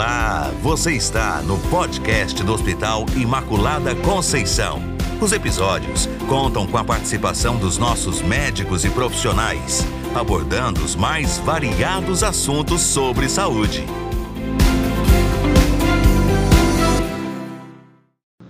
Olá, 0.00 0.50
você 0.62 0.92
está 0.92 1.42
no 1.42 1.58
podcast 1.68 2.42
do 2.42 2.54
Hospital 2.54 3.04
Imaculada 3.14 3.94
Conceição. 3.94 4.80
Os 5.20 5.30
episódios 5.30 6.08
contam 6.26 6.66
com 6.66 6.78
a 6.78 6.82
participação 6.82 7.58
dos 7.58 7.76
nossos 7.76 8.22
médicos 8.22 8.82
e 8.86 8.88
profissionais, 8.88 9.84
abordando 10.14 10.82
os 10.82 10.96
mais 10.96 11.36
variados 11.40 12.22
assuntos 12.22 12.80
sobre 12.80 13.28
saúde. 13.28 13.84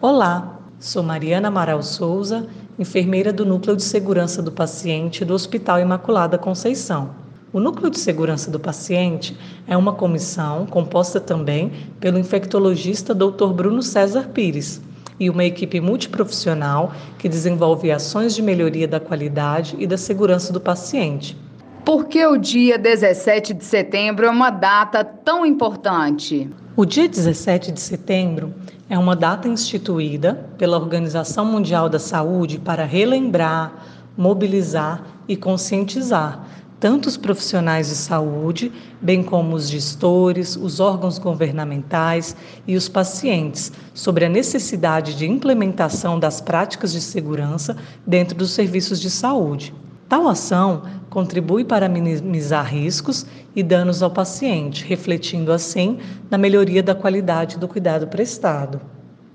Olá, 0.01 0.61
sou 0.79 1.03
Mariana 1.03 1.49
Amaral 1.49 1.83
Souza, 1.83 2.49
enfermeira 2.79 3.33
do 3.33 3.45
Núcleo 3.45 3.75
de 3.75 3.83
Segurança 3.83 4.41
do 4.41 4.53
Paciente 4.53 5.25
do 5.25 5.35
Hospital 5.35 5.81
Imaculada 5.81 6.39
Conceição. 6.39 7.11
O 7.53 7.59
Núcleo 7.59 7.91
de 7.91 7.99
Segurança 7.99 8.49
do 8.49 8.61
Paciente 8.61 9.37
é 9.67 9.77
uma 9.77 9.93
comissão 9.93 10.67
composta 10.67 11.19
também 11.19 11.73
pelo 11.99 12.17
infectologista 12.17 13.13
Dr. 13.13 13.49
Bruno 13.53 13.83
César 13.83 14.29
Pires 14.29 14.81
e 15.19 15.29
uma 15.29 15.45
equipe 15.45 15.81
multiprofissional 15.81 16.93
que 17.19 17.29
desenvolve 17.29 17.91
ações 17.91 18.37
de 18.37 18.43
melhoria 18.43 18.87
da 18.87 19.01
qualidade 19.01 19.75
e 19.81 19.87
da 19.87 19.97
segurança 19.97 20.53
do 20.53 20.61
paciente. 20.61 21.37
Por 21.85 22.05
que 22.05 22.25
o 22.25 22.37
dia 22.37 22.79
17 22.79 23.53
de 23.55 23.65
setembro 23.65 24.27
é 24.27 24.31
uma 24.31 24.51
data 24.51 25.03
tão 25.03 25.45
importante? 25.45 26.49
O 26.77 26.85
dia 26.85 27.09
17 27.09 27.73
de 27.73 27.81
setembro 27.81 28.55
é 28.89 28.97
uma 28.97 29.17
data 29.17 29.49
instituída 29.49 30.47
pela 30.57 30.79
Organização 30.79 31.47
Mundial 31.47 31.89
da 31.89 31.99
Saúde 31.99 32.61
para 32.61 32.85
relembrar, 32.85 33.73
mobilizar 34.17 35.03
e 35.27 35.37
conscientizar 35.37 36.60
tanto 36.81 37.07
os 37.07 37.19
profissionais 37.19 37.91
de 37.91 37.95
saúde, 37.95 38.73
bem 39.03 39.23
como 39.23 39.55
os 39.55 39.69
gestores, 39.69 40.57
os 40.57 40.81
órgãos 40.81 41.19
governamentais 41.19 42.35
e 42.67 42.75
os 42.75 42.89
pacientes, 42.89 43.71
sobre 43.93 44.25
a 44.25 44.29
necessidade 44.31 45.15
de 45.15 45.29
implementação 45.29 46.19
das 46.19 46.41
práticas 46.41 46.91
de 46.91 47.03
segurança 47.03 47.77
dentro 48.07 48.35
dos 48.35 48.53
serviços 48.53 48.99
de 48.99 49.11
saúde. 49.11 49.75
Tal 50.09 50.27
ação 50.27 50.83
contribui 51.11 51.65
para 51.65 51.89
minimizar 51.89 52.67
riscos 52.67 53.27
e 53.55 53.63
danos 53.63 54.03
ao 54.03 54.11
paciente, 54.11 54.85
refletindo 54.85 55.53
assim 55.53 55.99
na 56.31 56.39
melhoria 56.39 56.83
da 56.83 56.95
qualidade 56.95 57.59
do 57.59 57.69
cuidado 57.69 58.09
prestado. 58.09 58.81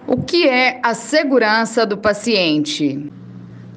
O 0.07 0.17
que 0.17 0.47
é 0.47 0.79
a 0.83 0.93
segurança 0.93 1.85
do 1.85 1.97
paciente? 1.97 3.11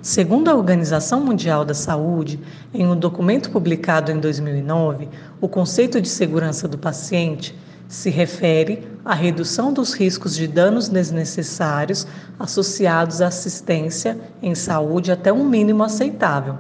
Segundo 0.01 0.49
a 0.49 0.55
Organização 0.55 1.25
Mundial 1.25 1.65
da 1.65 1.75
Saúde, 1.75 2.39
em 2.73 2.87
um 2.87 2.97
documento 2.97 3.51
publicado 3.51 4.13
em 4.13 4.21
2009, 4.21 5.09
o 5.41 5.49
conceito 5.49 6.01
de 6.01 6.09
segurança 6.09 6.69
do 6.69 6.79
paciente 6.79 7.59
se 7.89 8.09
refere 8.09 8.87
à 9.05 9.13
redução 9.13 9.73
dos 9.73 9.95
riscos 9.95 10.37
de 10.37 10.47
danos 10.47 10.89
desnecessários 10.89 12.07
associados 12.39 13.21
à 13.21 13.27
assistência 13.27 14.17
em 14.41 14.55
saúde 14.55 15.11
até 15.11 15.33
um 15.33 15.45
mínimo 15.45 15.83
aceitável. 15.83 16.59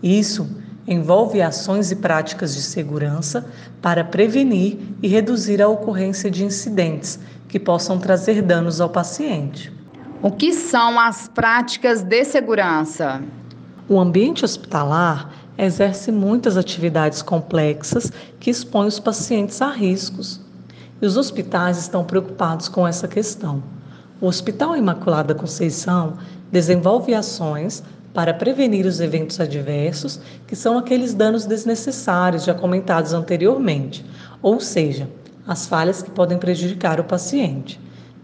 Isso 0.00 0.48
envolve 0.86 1.42
ações 1.42 1.90
e 1.90 1.96
práticas 1.96 2.54
de 2.54 2.62
segurança 2.62 3.46
para 3.82 4.04
prevenir 4.04 4.78
e 5.02 5.08
reduzir 5.08 5.60
a 5.60 5.66
ocorrência 5.66 6.30
de 6.30 6.44
incidentes 6.44 7.18
que 7.48 7.58
possam 7.58 7.98
trazer 7.98 8.42
danos 8.42 8.80
ao 8.80 8.88
paciente. 8.88 9.72
O 10.22 10.30
que 10.30 10.50
são 10.52 10.98
as 10.98 11.28
práticas 11.28 12.02
de 12.02 12.24
segurança? 12.24 13.22
O 13.86 14.00
ambiente 14.00 14.46
hospitalar 14.46 15.30
exerce 15.58 16.10
muitas 16.10 16.56
atividades 16.56 17.20
complexas 17.20 18.10
que 18.40 18.50
expõem 18.50 18.88
os 18.88 18.98
pacientes 18.98 19.60
a 19.60 19.70
riscos. 19.70 20.40
E 21.02 21.06
os 21.06 21.18
hospitais 21.18 21.76
estão 21.76 22.02
preocupados 22.02 22.66
com 22.66 22.88
essa 22.88 23.06
questão. 23.06 23.62
O 24.18 24.26
Hospital 24.26 24.74
Imaculada 24.74 25.34
Conceição 25.34 26.16
desenvolve 26.50 27.14
ações 27.14 27.82
para 28.14 28.32
prevenir 28.32 28.86
os 28.86 29.00
eventos 29.00 29.38
adversos, 29.38 30.18
que 30.46 30.56
são 30.56 30.78
aqueles 30.78 31.12
danos 31.12 31.44
desnecessários 31.44 32.44
já 32.44 32.54
comentados 32.54 33.12
anteriormente, 33.12 34.02
ou 34.40 34.58
seja, 34.60 35.10
as 35.46 35.66
falhas 35.66 36.00
que 36.00 36.10
podem 36.10 36.38
prejudicar 36.38 36.98
o 36.98 37.04
paciente. 37.04 37.78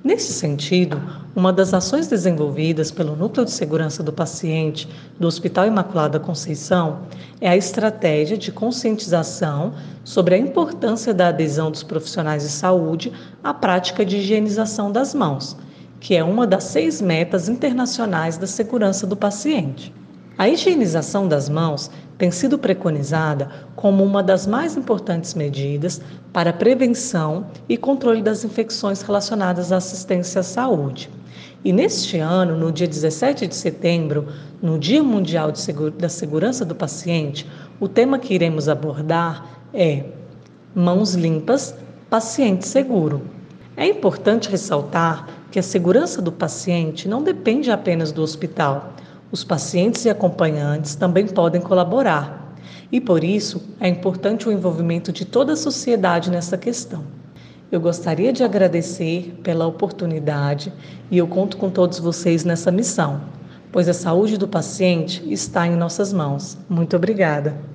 Nesse 0.04 0.32
sentido, 0.32 1.00
uma 1.32 1.52
das 1.52 1.72
ações 1.72 2.08
desenvolvidas 2.08 2.90
pelo 2.90 3.14
Núcleo 3.14 3.44
de 3.44 3.52
Segurança 3.52 4.02
do 4.02 4.12
Paciente 4.12 4.88
do 5.16 5.28
Hospital 5.28 5.66
Imaculada 5.66 6.18
Conceição 6.18 7.02
é 7.40 7.48
a 7.48 7.56
estratégia 7.56 8.36
de 8.36 8.50
conscientização 8.50 9.72
sobre 10.02 10.34
a 10.34 10.38
importância 10.38 11.14
da 11.14 11.28
adesão 11.28 11.70
dos 11.70 11.84
profissionais 11.84 12.42
de 12.42 12.48
saúde 12.48 13.12
à 13.44 13.54
prática 13.54 14.04
de 14.04 14.16
higienização 14.16 14.91
das 14.91 15.14
mãos, 15.14 15.56
que 16.00 16.16
é 16.16 16.24
uma 16.24 16.48
das 16.48 16.64
seis 16.64 17.00
metas 17.00 17.48
internacionais 17.48 18.36
da 18.36 18.48
segurança 18.48 19.06
do 19.06 19.16
paciente. 19.16 19.94
A 20.36 20.48
higienização 20.48 21.28
das 21.28 21.48
mãos 21.48 21.88
tem 22.22 22.31
sido 22.31 22.56
preconizada 22.56 23.50
como 23.75 24.05
uma 24.05 24.22
das 24.22 24.47
mais 24.47 24.77
importantes 24.77 25.34
medidas 25.34 26.00
para 26.33 26.53
prevenção 26.53 27.47
e 27.69 27.77
controle 27.77 28.22
das 28.22 28.44
infecções 28.44 29.03
relacionadas 29.03 29.72
à 29.72 29.78
assistência 29.78 30.38
à 30.38 30.44
saúde. 30.44 31.10
E 31.65 31.72
neste 31.72 32.19
ano, 32.19 32.56
no 32.56 32.71
dia 32.71 32.87
17 32.87 33.49
de 33.49 33.56
setembro, 33.56 34.28
no 34.62 34.78
Dia 34.78 35.03
Mundial 35.03 35.50
da 35.99 36.09
Segurança 36.09 36.65
do 36.65 36.77
Paciente, 36.77 37.44
o 37.81 37.88
tema 37.88 38.21
que 38.21 38.34
iremos 38.34 38.69
abordar 38.69 39.44
é 39.75 40.04
Mãos 40.72 41.15
limpas, 41.15 41.75
paciente 42.09 42.69
seguro. 42.69 43.22
É 43.77 43.84
importante 43.84 44.49
ressaltar 44.49 45.27
que 45.50 45.59
a 45.59 45.62
segurança 45.62 46.22
do 46.22 46.31
paciente 46.31 47.09
não 47.09 47.21
depende 47.21 47.69
apenas 47.69 48.12
do 48.12 48.22
hospital 48.22 48.93
os 49.32 49.43
pacientes 49.43 50.04
e 50.04 50.10
acompanhantes 50.10 50.94
também 50.94 51.26
podem 51.26 51.60
colaborar, 51.60 52.54
e 52.93 53.00
por 53.00 53.25
isso 53.25 53.62
é 53.81 53.88
importante 53.88 54.47
o 54.47 54.53
envolvimento 54.53 55.10
de 55.10 55.25
toda 55.25 55.54
a 55.54 55.56
sociedade 55.56 56.31
nessa 56.31 56.59
questão. 56.59 57.03
Eu 57.71 57.81
gostaria 57.81 58.34
de 58.34 58.44
agradecer 58.44 59.34
pela 59.42 59.66
oportunidade 59.66 60.71
e 61.10 61.16
eu 61.16 61.26
conto 61.26 61.56
com 61.56 61.71
todos 61.71 61.98
vocês 61.98 62.44
nessa 62.44 62.71
missão, 62.71 63.22
pois 63.72 63.88
a 63.88 63.94
saúde 63.94 64.37
do 64.37 64.47
paciente 64.47 65.25
está 65.32 65.66
em 65.66 65.75
nossas 65.75 66.12
mãos. 66.12 66.59
Muito 66.69 66.94
obrigada. 66.94 67.72